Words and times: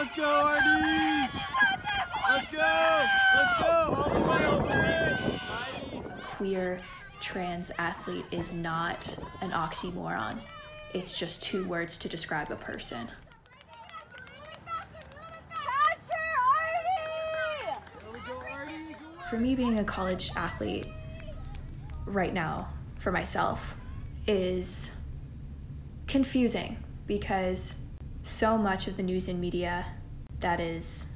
Let's 0.00 0.12
go! 0.12 0.58
Let's 2.26 2.54
go! 2.54 2.62
Let's 3.34 3.60
go! 3.60 3.94
All 3.94 4.08
the 4.08 4.20
way, 4.20 4.44
all 4.46 4.60
the 4.60 4.64
way! 4.64 6.02
Queer 6.24 6.80
trans 7.20 7.70
athlete 7.78 8.24
is 8.30 8.54
not 8.54 9.18
an 9.42 9.50
oxymoron. 9.50 10.38
It's 10.94 11.18
just 11.18 11.42
two 11.42 11.68
words 11.68 11.98
to 11.98 12.08
describe 12.08 12.50
a 12.50 12.56
person. 12.56 13.08
For 19.28 19.36
me, 19.36 19.54
being 19.54 19.80
a 19.80 19.84
college 19.84 20.30
athlete 20.34 20.86
right 22.06 22.32
now, 22.32 22.68
for 22.98 23.12
myself, 23.12 23.76
is 24.26 24.96
confusing 26.06 26.78
because 27.06 27.82
so 28.22 28.58
much 28.58 28.86
of 28.86 28.96
the 28.96 29.02
news 29.02 29.28
and 29.28 29.40
media 29.40 29.86
that 30.40 30.60
is 30.60 31.06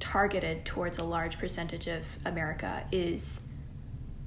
targeted 0.00 0.64
towards 0.64 0.98
a 0.98 1.04
large 1.04 1.38
percentage 1.38 1.86
of 1.86 2.18
America 2.24 2.84
is 2.92 3.46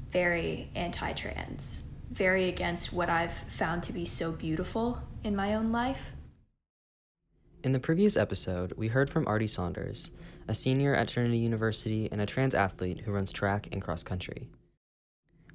very 0.10 0.70
anti 0.76 1.14
trans, 1.14 1.84
very 2.12 2.50
against 2.50 2.92
what 2.92 3.10
I've 3.10 3.34
found 3.34 3.84
to 3.84 3.94
be 3.94 4.06
so 4.06 4.32
beautiful 4.32 5.00
in 5.24 5.36
my 5.36 5.54
own 5.54 5.72
life. 5.72 6.12
In 7.64 7.72
the 7.72 7.80
previous 7.80 8.16
episode, 8.16 8.74
we 8.78 8.88
heard 8.88 9.10
from 9.10 9.28
Ardi 9.28 9.48
Saunders, 9.48 10.12
a 10.48 10.56
senior 10.56 10.96
at 10.96 11.10
Trinity 11.10 11.38
University 11.38 12.08
and 12.12 12.22
a 12.22 12.26
trans 12.26 12.56
athlete 12.56 13.02
who 13.02 13.12
runs 13.12 13.32
track 13.32 13.68
and 13.72 13.82
cross 13.82 14.04
country. 14.04 14.50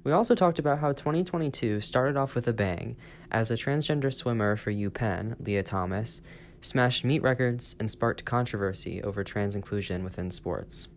We 0.03 0.11
also 0.11 0.35
talked 0.35 0.59
about 0.59 0.79
how 0.79 0.91
2022 0.91 1.79
started 1.79 2.17
off 2.17 2.35
with 2.35 2.47
a 2.47 2.53
bang 2.53 2.97
as 3.31 3.49
a 3.49 3.55
transgender 3.55 4.13
swimmer 4.13 4.57
for 4.57 4.71
UPenn, 4.71 5.35
Lia 5.45 5.63
Thomas, 5.63 6.21
smashed 6.63 7.03
meet 7.03 7.21
records 7.21 7.75
and 7.79 7.89
sparked 7.89 8.23
controversy 8.25 9.03
over 9.03 9.23
trans 9.23 9.55
inclusion 9.55 10.03
within 10.03 10.31
sports. 10.31 10.87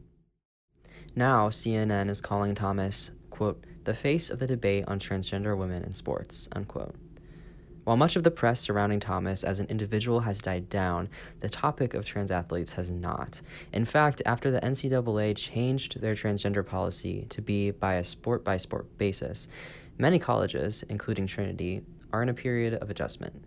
Now, 1.15 1.49
CNN 1.49 2.09
is 2.09 2.21
calling 2.21 2.55
Thomas, 2.55 3.11
quote, 3.31 3.65
the 3.85 3.95
face 3.95 4.31
of 4.31 4.39
the 4.39 4.47
debate 4.47 4.85
on 4.87 4.99
transgender 4.99 5.57
women 5.57 5.83
in 5.83 5.93
sports, 5.93 6.49
unquote. 6.53 6.95
While 7.85 7.97
much 7.97 8.17
of 8.17 8.25
the 8.25 8.33
press 8.33 8.61
surrounding 8.61 8.99
Thomas 8.99 9.45
as 9.45 9.61
an 9.61 9.67
individual 9.67 10.21
has 10.21 10.41
died 10.41 10.69
down, 10.69 11.09
the 11.41 11.49
topic 11.49 11.95
of 11.95 12.05
trans 12.05 12.33
athletes 12.33 12.73
has 12.73 12.91
not. 12.91 13.41
In 13.73 13.85
fact, 13.85 14.23
after 14.27 14.51
the 14.51 14.61
NCAA 14.61 15.37
changed 15.37 16.01
their 16.01 16.15
transgender 16.15 16.67
policy 16.67 17.27
to 17.31 17.41
be 17.41 17.71
by 17.71 17.95
a 17.95 18.05
sport 18.05 18.45
by 18.45 18.57
sport 18.57 18.99
basis, 18.99 19.47
many 19.99 20.19
colleges, 20.19 20.83
including 20.89 21.29
Trinity, 21.29 21.83
are 22.13 22.23
in 22.23 22.29
a 22.29 22.35
period 22.35 22.75
of 22.75 22.91
adjustment. 22.91 23.45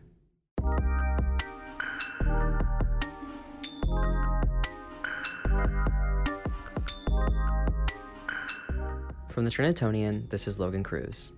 From 9.40 9.46
the 9.46 9.52
Trinitonian, 9.52 10.30
this 10.30 10.50
is 10.50 10.60
Logan 10.60 10.84
Cruz. 10.84 11.32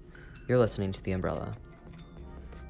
You're 0.48 0.58
listening 0.58 0.92
to 0.92 1.04
The 1.04 1.12
Umbrella. 1.12 1.56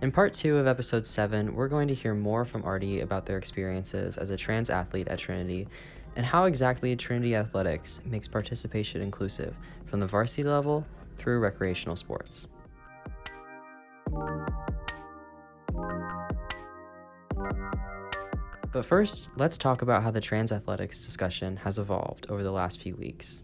In 0.02 0.12
part 0.12 0.34
two 0.34 0.58
of 0.58 0.68
episode 0.68 1.06
seven, 1.06 1.56
we're 1.56 1.70
going 1.70 1.88
to 1.88 1.94
hear 1.94 2.14
more 2.14 2.44
from 2.44 2.66
Ardi 2.66 3.00
about 3.00 3.26
their 3.26 3.38
experiences 3.38 4.18
as 4.18 4.30
a 4.30 4.36
trans 4.36 4.70
athlete 4.70 5.08
at 5.08 5.20
Trinity 5.20 5.70
and 6.18 6.26
how 6.26 6.44
exactly 6.44 6.98
Trinity 6.98 7.38
Athletics 7.38 8.02
makes 8.04 8.28
participation 8.28 9.02
inclusive 9.02 9.56
from 9.86 10.02
the 10.02 10.06
varsity 10.06 10.44
level 10.44 10.86
through 11.18 11.40
recreational 11.40 11.96
sports. 11.96 12.50
But 18.74 18.86
first, 18.86 19.30
let's 19.38 19.58
talk 19.58 19.82
about 19.82 20.04
how 20.04 20.12
the 20.12 20.20
trans 20.20 20.52
athletics 20.52 21.06
discussion 21.06 21.56
has 21.56 21.80
evolved 21.80 22.26
over 22.30 22.44
the 22.44 22.52
last 22.52 22.82
few 22.82 22.98
weeks. 22.98 23.44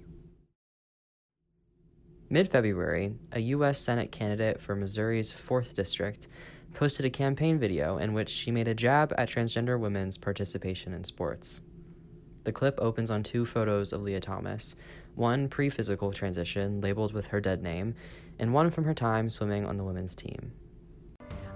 Mid 2.29 2.49
February, 2.49 3.13
a 3.31 3.39
U.S. 3.39 3.79
Senate 3.79 4.11
candidate 4.11 4.59
for 4.59 4.75
Missouri's 4.75 5.31
4th 5.31 5.73
District 5.73 6.27
posted 6.73 7.05
a 7.05 7.09
campaign 7.09 7.57
video 7.57 7.97
in 7.97 8.11
which 8.11 8.27
she 8.27 8.51
made 8.51 8.67
a 8.67 8.73
jab 8.73 9.13
at 9.17 9.29
transgender 9.29 9.79
women's 9.79 10.17
participation 10.17 10.93
in 10.93 11.05
sports. 11.05 11.61
The 12.43 12.51
clip 12.51 12.77
opens 12.79 13.09
on 13.09 13.23
two 13.23 13.45
photos 13.45 13.93
of 13.93 14.01
Lia 14.01 14.19
Thomas 14.19 14.75
one 15.15 15.47
pre 15.47 15.69
physical 15.69 16.11
transition, 16.11 16.81
labeled 16.81 17.13
with 17.13 17.27
her 17.27 17.39
dead 17.39 17.63
name, 17.63 17.95
and 18.37 18.53
one 18.53 18.71
from 18.71 18.83
her 18.83 18.93
time 18.93 19.29
swimming 19.29 19.65
on 19.65 19.77
the 19.77 19.85
women's 19.85 20.13
team. 20.13 20.51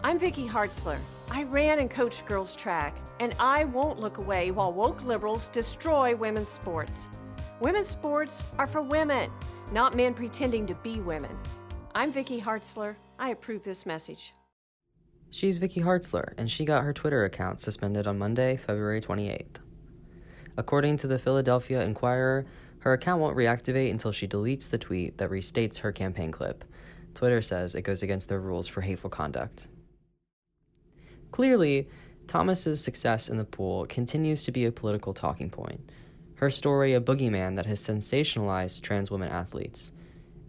I'm 0.03 0.17
Vicky 0.17 0.47
Hartzler. 0.47 0.97
I 1.29 1.43
ran 1.43 1.77
and 1.77 1.87
coached 1.87 2.25
girls 2.25 2.55
track, 2.55 2.97
and 3.19 3.35
I 3.39 3.65
won't 3.65 3.99
look 3.99 4.17
away 4.17 4.49
while 4.49 4.73
woke 4.73 5.03
liberals 5.03 5.47
destroy 5.49 6.15
women's 6.15 6.49
sports. 6.49 7.07
Women's 7.59 7.87
sports 7.87 8.43
are 8.57 8.65
for 8.65 8.81
women 8.81 9.29
not 9.71 9.95
men 9.95 10.15
pretending 10.15 10.65
to 10.65 10.75
be 10.75 10.99
women. 10.99 11.37
I'm 11.93 12.11
Vicky 12.11 12.41
Hartzler. 12.41 12.95
I 13.19 13.29
approve 13.29 13.63
this 13.63 13.85
message. 13.85 14.33
She's 15.29 15.59
Vicky 15.59 15.81
Hartzler, 15.81 16.33
and 16.35 16.49
she 16.49 16.65
got 16.65 16.83
her 16.83 16.93
Twitter 16.93 17.23
account 17.23 17.61
suspended 17.61 18.07
on 18.07 18.17
Monday, 18.17 18.57
February 18.57 19.01
28th. 19.01 19.57
According 20.57 20.97
to 20.97 21.07
the 21.07 21.19
Philadelphia 21.19 21.83
Inquirer, 21.83 22.47
her 22.79 22.93
account 22.93 23.21
won't 23.21 23.37
reactivate 23.37 23.91
until 23.91 24.11
she 24.11 24.27
deletes 24.27 24.67
the 24.67 24.79
tweet 24.79 25.19
that 25.19 25.29
restates 25.29 25.77
her 25.77 25.91
campaign 25.91 26.31
clip. 26.31 26.65
Twitter 27.13 27.43
says 27.43 27.75
it 27.75 27.83
goes 27.83 28.01
against 28.01 28.29
their 28.29 28.41
rules 28.41 28.67
for 28.67 28.81
hateful 28.81 29.09
conduct. 29.09 29.67
Clearly, 31.31 31.87
Thomas's 32.27 32.83
success 32.83 33.29
in 33.29 33.37
the 33.37 33.43
pool 33.43 33.85
continues 33.87 34.43
to 34.43 34.51
be 34.51 34.65
a 34.65 34.71
political 34.71 35.13
talking 35.13 35.49
point 35.49 35.81
her 36.41 36.49
story 36.49 36.95
a 36.95 36.99
boogeyman 36.99 37.55
that 37.55 37.67
has 37.67 37.79
sensationalized 37.79 38.81
trans 38.81 39.11
women 39.11 39.29
athletes. 39.29 39.91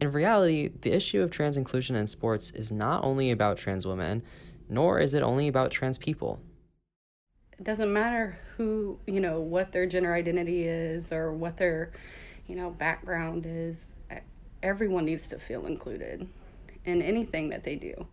In 0.00 0.10
reality, 0.10 0.70
the 0.80 0.90
issue 0.90 1.20
of 1.20 1.30
trans 1.30 1.58
inclusion 1.58 1.96
in 1.96 2.06
sports 2.06 2.50
is 2.52 2.72
not 2.72 3.04
only 3.04 3.30
about 3.30 3.58
trans 3.58 3.86
women, 3.86 4.22
nor 4.70 5.00
is 5.00 5.12
it 5.12 5.22
only 5.22 5.48
about 5.48 5.70
trans 5.70 5.98
people. 5.98 6.40
It 7.58 7.64
doesn't 7.64 7.92
matter 7.92 8.38
who, 8.56 8.98
you 9.06 9.20
know, 9.20 9.42
what 9.42 9.72
their 9.72 9.84
gender 9.84 10.14
identity 10.14 10.64
is 10.64 11.12
or 11.12 11.30
what 11.30 11.58
their, 11.58 11.92
you 12.46 12.56
know, 12.56 12.70
background 12.70 13.44
is. 13.46 13.92
Everyone 14.62 15.04
needs 15.04 15.28
to 15.28 15.38
feel 15.38 15.66
included 15.66 16.26
in 16.86 17.02
anything 17.02 17.50
that 17.50 17.64
they 17.64 17.76
do. 17.76 18.06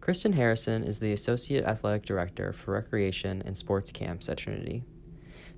Kristen 0.00 0.32
Harrison 0.32 0.84
is 0.84 0.98
the 0.98 1.12
Associate 1.12 1.64
Athletic 1.64 2.04
Director 2.04 2.52
for 2.52 2.72
Recreation 2.72 3.42
and 3.44 3.56
Sports 3.56 3.92
Camps 3.92 4.28
at 4.28 4.38
Trinity. 4.38 4.84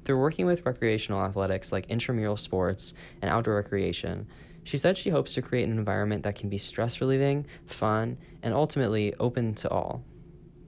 Through 0.05 0.19
working 0.19 0.47
with 0.47 0.65
recreational 0.65 1.23
athletics 1.23 1.73
like 1.73 1.89
intramural 1.89 2.37
sports 2.37 2.95
and 3.21 3.31
outdoor 3.31 3.57
recreation, 3.57 4.27
she 4.65 4.77
said 4.77 4.97
she 4.97 5.11
hopes 5.11 5.35
to 5.35 5.43
create 5.43 5.69
an 5.69 5.79
environment 5.79 6.23
that 6.25 6.35
can 6.35 6.49
be 6.49 6.59
stress 6.59 7.01
relieving, 7.01 7.47
fun, 7.67 8.17
and 8.43 8.55
ultimately 8.55 9.15
open 9.21 9.55
to 9.57 9.69
all. 9.71 10.03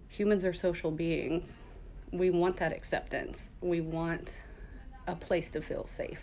Humans 0.09 0.45
are 0.45 0.53
social 0.53 0.91
beings. 0.91 1.57
We 2.13 2.31
want 2.31 2.59
that 2.59 2.73
acceptance. 2.73 3.51
We 3.63 3.81
want 3.81 4.33
a 5.07 5.15
place 5.17 5.51
to 5.51 5.63
feel 5.63 5.87
safe. 5.87 6.21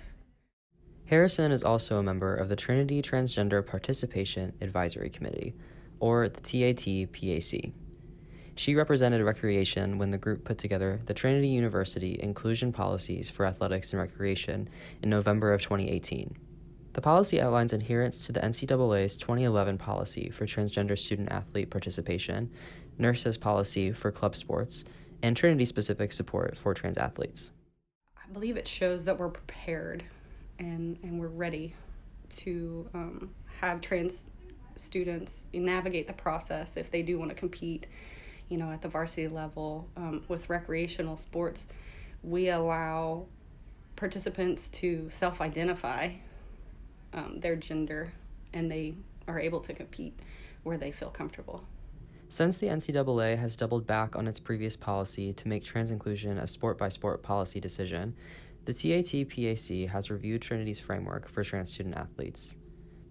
Harrison 1.05 1.51
is 1.51 1.63
also 1.63 1.97
a 1.97 2.03
member 2.03 2.35
of 2.35 2.49
the 2.49 2.55
Trinity 2.55 3.01
Transgender 3.01 3.65
Participation 3.65 4.53
Advisory 4.61 5.09
Committee, 5.09 5.55
or 5.99 6.29
the 6.29 6.41
TAT 6.41 7.11
PAC. 7.11 7.71
She 8.55 8.75
represented 8.75 9.21
recreation 9.21 9.97
when 9.97 10.11
the 10.11 10.17
group 10.17 10.43
put 10.43 10.57
together 10.57 10.99
the 11.05 11.13
Trinity 11.13 11.47
University 11.47 12.19
Inclusion 12.21 12.73
Policies 12.73 13.29
for 13.29 13.45
Athletics 13.45 13.93
and 13.93 14.01
Recreation 14.01 14.67
in 15.01 15.09
November 15.09 15.53
of 15.53 15.61
2018. 15.61 16.35
The 16.91 17.01
policy 17.01 17.39
outlines 17.39 17.71
adherence 17.71 18.17
to 18.17 18.33
the 18.33 18.41
NCAA's 18.41 19.15
2011 19.15 19.77
policy 19.77 20.29
for 20.29 20.45
transgender 20.45 20.99
student 20.99 21.31
athlete 21.31 21.69
participation, 21.69 22.51
NIRSA's 22.99 23.37
policy 23.37 23.93
for 23.93 24.11
club 24.11 24.35
sports, 24.35 24.83
and 25.21 25.37
Trinity 25.37 25.65
specific 25.65 26.11
support 26.11 26.57
for 26.57 26.73
trans 26.73 26.97
athletes. 26.97 27.51
I 28.17 28.31
believe 28.33 28.57
it 28.57 28.67
shows 28.67 29.05
that 29.05 29.17
we're 29.17 29.29
prepared 29.29 30.03
and, 30.59 30.97
and 31.03 31.19
we're 31.19 31.27
ready 31.27 31.75
to 32.37 32.89
um, 32.93 33.29
have 33.61 33.81
trans 33.81 34.25
students 34.79 35.43
navigate 35.53 36.07
the 36.07 36.13
process 36.13 36.77
if 36.77 36.89
they 36.91 37.01
do 37.01 37.19
want 37.19 37.29
to 37.29 37.35
compete 37.35 37.87
you 38.49 38.57
know, 38.57 38.71
at 38.71 38.81
the 38.81 38.87
varsity 38.87 39.27
level 39.27 39.87
um, 39.95 40.23
with 40.27 40.49
recreational 40.49 41.17
sports, 41.17 41.65
we 42.23 42.49
allow 42.49 43.25
participants 43.95 44.69
to 44.69 45.07
self 45.09 45.39
identify 45.39 46.11
um, 47.13 47.39
their 47.39 47.55
gender 47.55 48.11
and 48.53 48.69
they 48.69 48.95
are 49.27 49.39
able 49.39 49.59
to 49.61 49.73
compete 49.73 50.19
where 50.63 50.77
they 50.77 50.91
feel 50.91 51.09
comfortable. 51.09 51.63
Since 52.29 52.57
the 52.57 52.67
NCAA 52.67 53.37
has 53.37 53.55
doubled 53.55 53.87
back 53.87 54.15
on 54.15 54.27
its 54.27 54.39
previous 54.39 54.75
policy 54.75 55.33
to 55.33 55.47
make 55.47 55.63
trans 55.63 55.91
inclusion 55.91 56.37
a 56.37 56.47
sport 56.47 56.77
by 56.77 56.89
sport 56.89 57.23
policy 57.23 57.59
decision, 57.59 58.15
the 58.65 58.73
TAT 58.73 59.29
PAC 59.29 59.89
has 59.89 60.11
reviewed 60.11 60.41
Trinity's 60.41 60.79
framework 60.79 61.27
for 61.27 61.43
trans 61.43 61.71
student 61.71 61.95
athletes. 61.95 62.55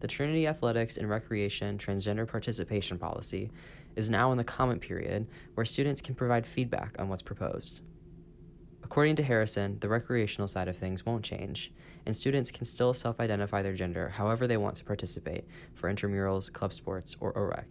The 0.01 0.07
Trinity 0.07 0.47
Athletics 0.47 0.97
and 0.97 1.11
Recreation 1.11 1.77
Transgender 1.77 2.27
Participation 2.27 2.99
Policy 2.99 3.51
is 3.97 4.09
now 4.09 4.31
in 4.31 4.39
the 4.39 4.45
comment 4.45 4.81
period 4.81 5.27
where 5.55 5.65
students 5.65 6.01
can 6.01 6.15
provide 6.15 6.47
feedback 6.47 6.95
on 7.01 7.09
what's 7.09 7.23
proposed. 7.23 7.81
According 8.85 9.17
to 9.17 9.25
Harrison, 9.25 9.77
the 9.81 9.89
recreational 9.89 10.47
side 10.47 10.69
of 10.69 10.77
things 10.77 11.05
won't 11.05 11.25
change, 11.25 11.73
and 12.07 12.15
students 12.15 12.53
can 12.53 12.65
still 12.65 12.95
self 12.95 13.19
identify 13.19 13.61
their 13.61 13.75
gender 13.75 14.09
however 14.09 14.47
they 14.47 14.57
want 14.57 14.77
to 14.77 14.85
participate 14.85 15.45
for 15.75 15.93
intramurals, 15.93 16.53
club 16.53 16.73
sports, 16.73 17.17
or 17.19 17.33
OREC. 17.33 17.67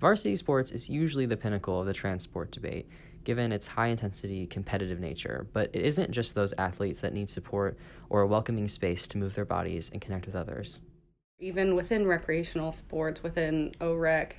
Varsity 0.00 0.36
sports 0.36 0.72
is 0.72 0.88
usually 0.88 1.26
the 1.26 1.36
pinnacle 1.36 1.80
of 1.80 1.86
the 1.86 1.92
trans 1.92 2.22
sport 2.22 2.50
debate, 2.50 2.88
given 3.24 3.52
its 3.52 3.66
high 3.66 3.88
intensity 3.88 4.46
competitive 4.46 5.00
nature, 5.00 5.46
but 5.52 5.70
it 5.72 5.82
isn't 5.82 6.10
just 6.10 6.34
those 6.34 6.54
athletes 6.58 7.00
that 7.00 7.12
need 7.12 7.28
support 7.28 7.76
or 8.08 8.22
a 8.22 8.26
welcoming 8.26 8.68
space 8.68 9.06
to 9.08 9.18
move 9.18 9.34
their 9.34 9.44
bodies 9.44 9.90
and 9.92 10.00
connect 10.00 10.26
with 10.26 10.34
others. 10.34 10.80
Even 11.38 11.76
within 11.76 12.06
recreational 12.06 12.72
sports, 12.72 13.22
within 13.22 13.74
OREC, 13.80 14.32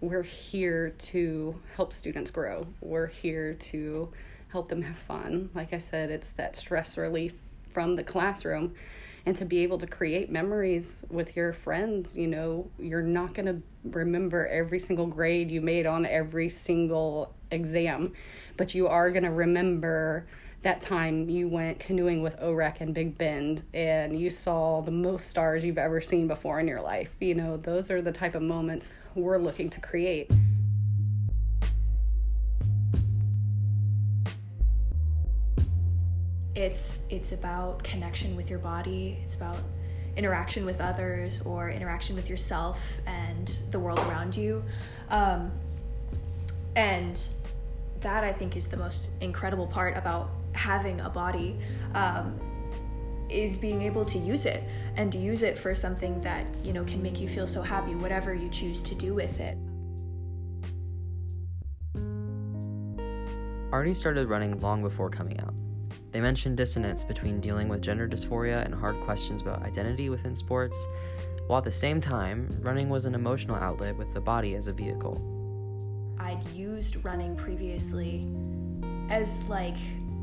we're 0.00 0.22
here 0.22 0.90
to 0.90 1.60
help 1.74 1.92
students 1.92 2.30
grow. 2.30 2.66
We're 2.80 3.06
here 3.06 3.54
to 3.54 4.12
help 4.48 4.68
them 4.68 4.82
have 4.82 4.98
fun. 4.98 5.50
Like 5.54 5.72
I 5.72 5.78
said, 5.78 6.10
it's 6.10 6.28
that 6.36 6.54
stress 6.54 6.96
relief 6.96 7.32
from 7.72 7.96
the 7.96 8.04
classroom. 8.04 8.74
And 9.26 9.36
to 9.36 9.44
be 9.44 9.58
able 9.64 9.78
to 9.78 9.88
create 9.88 10.30
memories 10.30 10.94
with 11.10 11.34
your 11.34 11.52
friends, 11.52 12.16
you 12.16 12.28
know, 12.28 12.70
you're 12.78 13.02
not 13.02 13.34
going 13.34 13.46
to 13.46 13.60
remember 13.82 14.46
every 14.46 14.78
single 14.78 15.08
grade 15.08 15.50
you 15.50 15.60
made 15.60 15.84
on 15.84 16.06
every 16.06 16.48
single 16.48 17.34
exam, 17.50 18.12
but 18.56 18.72
you 18.74 18.86
are 18.86 19.10
going 19.10 19.24
to 19.24 19.30
remember 19.30 20.26
that 20.62 20.80
time 20.80 21.28
you 21.28 21.48
went 21.48 21.78
canoeing 21.78 22.22
with 22.22 22.38
OREC 22.40 22.80
and 22.80 22.94
Big 22.94 23.18
Bend 23.18 23.62
and 23.74 24.18
you 24.18 24.30
saw 24.30 24.80
the 24.80 24.90
most 24.90 25.28
stars 25.28 25.64
you've 25.64 25.78
ever 25.78 26.00
seen 26.00 26.26
before 26.26 26.58
in 26.60 26.66
your 26.66 26.80
life. 26.80 27.10
You 27.20 27.34
know, 27.34 27.56
those 27.56 27.90
are 27.90 28.02
the 28.02 28.12
type 28.12 28.34
of 28.34 28.42
moments 28.42 28.92
we're 29.14 29.38
looking 29.38 29.70
to 29.70 29.80
create. 29.80 30.32
It's 36.56 37.00
it's 37.10 37.32
about 37.32 37.84
connection 37.84 38.34
with 38.34 38.48
your 38.48 38.58
body. 38.58 39.18
It's 39.22 39.34
about 39.34 39.58
interaction 40.16 40.64
with 40.64 40.80
others 40.80 41.42
or 41.44 41.68
interaction 41.68 42.16
with 42.16 42.30
yourself 42.30 43.00
and 43.06 43.46
the 43.70 43.78
world 43.78 43.98
around 44.00 44.34
you. 44.34 44.64
Um, 45.10 45.52
and 46.74 47.20
that 48.00 48.24
I 48.24 48.32
think 48.32 48.56
is 48.56 48.68
the 48.68 48.78
most 48.78 49.10
incredible 49.20 49.66
part 49.66 49.96
about 49.98 50.30
having 50.52 51.00
a 51.02 51.10
body 51.10 51.58
um, 51.94 52.40
is 53.28 53.58
being 53.58 53.82
able 53.82 54.06
to 54.06 54.18
use 54.18 54.46
it 54.46 54.64
and 54.96 55.12
to 55.12 55.18
use 55.18 55.42
it 55.42 55.58
for 55.58 55.74
something 55.74 56.20
that 56.22 56.46
you 56.64 56.72
know 56.72 56.84
can 56.84 57.02
make 57.02 57.20
you 57.20 57.28
feel 57.28 57.46
so 57.46 57.60
happy 57.60 57.94
whatever 57.94 58.34
you 58.34 58.48
choose 58.48 58.82
to 58.82 58.94
do 58.94 59.12
with 59.12 59.40
it 59.40 59.58
Ardi 63.72 63.94
started 63.94 64.28
running 64.28 64.58
long 64.60 64.80
before 64.80 65.10
coming 65.10 65.38
out. 65.40 65.52
They 66.16 66.22
mentioned 66.22 66.56
dissonance 66.56 67.04
between 67.04 67.42
dealing 67.42 67.68
with 67.68 67.82
gender 67.82 68.08
dysphoria 68.08 68.64
and 68.64 68.74
hard 68.74 68.98
questions 69.02 69.42
about 69.42 69.62
identity 69.64 70.08
within 70.08 70.34
sports, 70.34 70.88
while 71.46 71.58
at 71.58 71.64
the 71.64 71.70
same 71.70 72.00
time, 72.00 72.48
running 72.62 72.88
was 72.88 73.04
an 73.04 73.14
emotional 73.14 73.54
outlet 73.54 73.98
with 73.98 74.14
the 74.14 74.20
body 74.22 74.54
as 74.54 74.66
a 74.66 74.72
vehicle. 74.72 75.20
I'd 76.18 76.42
used 76.54 77.04
running 77.04 77.36
previously 77.36 78.26
as 79.10 79.46
like 79.50 79.76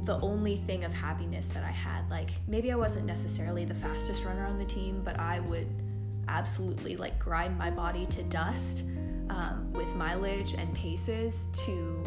the 0.05 0.19
only 0.21 0.55
thing 0.55 0.83
of 0.83 0.91
happiness 0.95 1.49
that 1.49 1.63
I 1.63 1.71
had. 1.71 2.09
Like 2.09 2.31
maybe 2.47 2.71
I 2.71 2.75
wasn't 2.75 3.05
necessarily 3.05 3.63
the 3.63 3.75
fastest 3.75 4.23
runner 4.23 4.47
on 4.47 4.57
the 4.57 4.65
team, 4.65 5.03
but 5.05 5.19
I 5.19 5.41
would 5.41 5.67
absolutely 6.27 6.97
like 6.97 7.19
grind 7.19 7.55
my 7.55 7.69
body 7.69 8.07
to 8.07 8.23
dust 8.23 8.83
um, 9.29 9.71
with 9.73 9.93
mileage 9.93 10.55
and 10.55 10.73
paces 10.73 11.49
to 11.67 12.03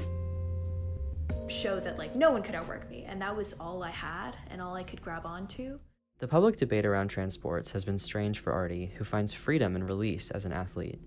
show 1.48 1.81
that 1.81 1.98
like 1.98 2.14
no 2.14 2.31
one 2.31 2.43
could 2.43 2.54
outwork 2.54 2.88
me, 2.90 3.04
and 3.04 3.20
that 3.22 3.37
was 3.37 3.52
all 3.54 3.82
I 3.82 3.90
had 3.90 4.37
and 4.50 4.60
all 4.60 4.75
I 4.75 4.82
could 4.82 5.00
grab 5.00 5.26
onto. 5.26 5.78
The 6.19 6.28
public 6.28 6.56
debate 6.56 6.87
around 6.87 7.08
transports 7.08 7.70
has 7.72 7.84
been 7.84 7.98
strange 7.98 8.38
for 8.40 8.52
Ardi, 8.52 8.93
who 8.96 9.04
finds 9.04 9.32
freedom 9.32 9.76
and 9.76 9.87
release 9.87 10.31
as 10.31 10.44
an 10.44 10.52
athlete. 10.52 11.00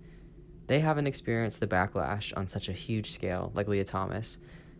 They 0.67 0.79
haven't 0.81 1.07
experienced 1.07 1.59
the 1.59 1.67
backlash 1.67 2.31
on 2.37 2.47
such 2.47 2.69
a 2.69 2.73
huge 2.73 3.11
scale 3.11 3.51
like 3.55 3.67
Lia 3.67 3.83
Thomas, 3.83 4.37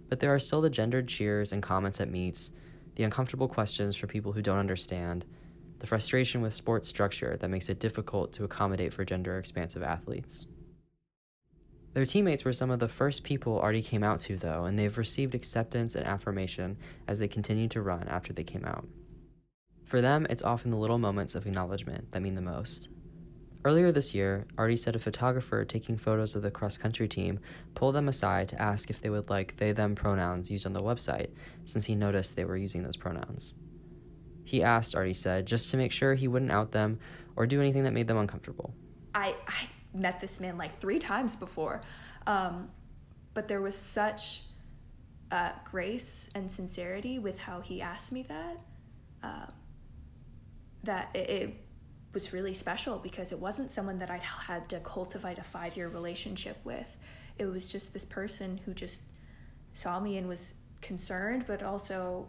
but 0.08 0.20
there 0.20 0.34
are 0.34 0.40
still 0.40 0.62
the 0.62 0.70
gendered 0.70 1.08
cheers 1.08 1.52
and 1.52 1.64
comments 1.64 2.00
at 2.00 2.12
meets, 2.12 2.52
the 2.96 3.04
uncomfortable 3.04 3.48
questions 3.48 3.96
for 3.96 4.06
people 4.06 4.32
who 4.32 4.42
don't 4.42 4.60
understand, 4.60 5.26
the 5.80 5.88
frustration 5.88 6.42
with 6.42 6.54
sports 6.54 6.88
structure 6.88 7.38
that 7.38 7.50
makes 7.50 7.70
it 7.70 7.80
difficult 7.80 8.34
to 8.34 8.44
accommodate 8.44 8.94
for 8.94 9.04
gender 9.04 9.40
expansive 9.40 9.82
athletes. 9.82 10.46
Their 12.00 12.06
teammates 12.06 12.46
were 12.46 12.54
some 12.54 12.72
of 12.72 12.80
the 12.80 12.88
first 12.88 13.26
people 13.26 13.60
Ardi 13.60 13.82
came 13.82 14.06
out 14.06 14.22
to, 14.22 14.38
though, 14.38 14.64
and 14.64 14.80
they've 14.80 14.98
received 14.98 15.36
acceptance 15.36 15.96
and 15.96 16.06
affirmation 16.06 16.78
as 17.10 17.20
they 17.20 17.28
continue 17.28 17.68
to 17.68 17.82
run 17.82 18.08
after 18.08 18.32
they 18.32 18.46
came 18.46 18.64
out. 18.64 18.88
For 19.84 20.00
them, 20.00 20.26
it's 20.30 20.42
often 20.42 20.72
the 20.72 20.78
little 20.78 20.98
moments 20.98 21.36
of 21.36 21.46
acknowledgement 21.46 22.10
that 22.14 22.22
mean 22.22 22.36
the 22.36 22.42
most. 22.42 22.88
Earlier 23.66 23.92
this 23.92 24.16
year, 24.16 24.48
Ardi 24.58 24.78
said 24.78 24.96
a 24.96 25.00
photographer 25.00 25.66
taking 25.66 25.98
photos 25.98 26.38
of 26.38 26.42
the 26.42 26.52
cross 26.52 26.78
country 26.78 27.10
team 27.10 27.42
pulled 27.76 27.96
them 27.96 28.08
aside 28.08 28.48
to 28.48 28.62
ask 28.62 28.90
if 28.90 29.02
they 29.02 29.10
would 29.10 29.30
like 29.30 29.58
they 29.58 29.74
them 29.74 29.94
pronouns 29.94 30.50
used 30.50 30.66
on 30.66 30.72
the 30.72 30.82
website, 30.82 31.32
since 31.66 31.84
he 31.84 31.96
noticed 31.96 32.38
they 32.38 32.46
were 32.46 32.56
using 32.56 32.82
those 32.82 32.96
pronouns. 32.96 33.56
He 34.46 34.64
asked, 34.64 34.96
Ardi 34.96 35.16
said, 35.16 35.46
just 35.46 35.70
to 35.72 35.76
make 35.76 35.92
sure 35.92 36.16
he 36.16 36.30
wouldn't 36.30 36.50
out 36.50 36.72
them 36.72 36.98
or 37.36 37.46
do 37.46 37.60
anything 37.60 37.84
that 37.84 37.92
made 37.92 38.08
them 38.08 38.16
uncomfortable. 38.18 38.74
I, 39.14 39.36
I 39.46 39.68
met 39.94 40.20
this 40.20 40.40
man 40.40 40.58
like 40.58 40.80
three 40.80 41.00
times 41.00 41.36
before, 41.36 41.82
um, 42.28 42.70
but 43.34 43.48
there 43.48 43.62
was 43.62 43.76
such 43.76 44.44
uh, 45.32 45.52
grace 45.64 46.30
and 46.36 46.52
sincerity 46.52 47.20
with 47.20 47.38
how 47.38 47.60
he 47.60 47.82
asked 47.82 48.12
me 48.12 48.24
that 48.24 48.58
uh, 49.24 49.46
that 50.84 51.10
it, 51.14 51.30
it 51.30 51.64
was 52.14 52.34
really 52.34 52.54
special 52.54 52.98
because 52.98 53.32
it 53.32 53.40
wasn't 53.40 53.70
someone 53.70 54.00
that 54.00 54.10
I'd 54.10 54.22
had 54.22 54.68
to 54.70 54.80
cultivate 54.80 55.38
a 55.38 55.44
five 55.44 55.78
year 55.78 55.90
relationship 55.90 56.58
with. 56.64 56.98
It 57.38 57.46
was 57.46 57.72
just 57.72 57.94
this 57.94 58.06
person 58.06 58.60
who 58.66 58.74
just 58.74 59.04
saw 59.74 60.00
me 60.00 60.18
and 60.18 60.28
was 60.28 60.56
concerned, 60.82 61.46
but 61.48 61.62
also 61.62 62.28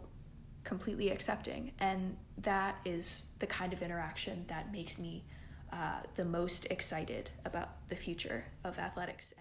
completely 0.63 1.09
accepting. 1.09 1.71
And 1.79 2.15
that 2.39 2.75
is 2.85 3.25
the 3.39 3.47
kind 3.47 3.73
of 3.73 3.81
interaction 3.81 4.45
that 4.47 4.71
makes 4.71 4.99
me 4.99 5.23
uh, 5.71 6.01
the 6.15 6.25
most 6.25 6.67
excited 6.69 7.29
about 7.45 7.87
the 7.87 7.95
future 7.95 8.45
of 8.63 8.77
athletics. 8.77 9.33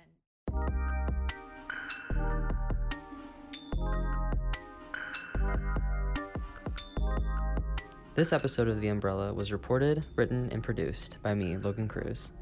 This 8.15 8.33
episode 8.33 8.69
of 8.69 8.81
The 8.81 8.89
Umbrella 8.89 9.33
was 9.33 9.53
reported, 9.53 10.05
written, 10.17 10.51
and 10.53 10.63
produced 10.63 11.19
by 11.23 11.33
me, 11.33 11.57
Logan 11.57 11.89
Cruz. 11.89 12.33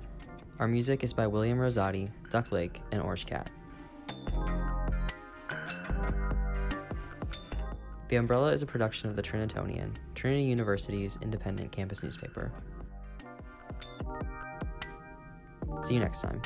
Our 0.59 0.67
music 0.67 1.05
is 1.05 1.13
by 1.13 1.27
William 1.27 1.59
Rosati, 1.59 2.11
Duck 2.31 2.51
Lake, 2.51 2.81
and 2.91 3.01
Orange 3.01 3.27
Cat. 3.27 3.49
The 8.09 8.17
Umbrella 8.17 8.53
is 8.53 8.63
a 8.63 8.67
production 8.67 9.11
of 9.11 9.17
the 9.17 9.23
Trinitonian, 9.23 9.93
Trinity 10.15 10.43
University's 10.45 11.19
independent 11.21 11.71
campus 11.71 12.03
newspaper. 12.03 12.51
See 15.83 15.95
you 15.95 16.01
next 16.01 16.21
time. 16.21 16.43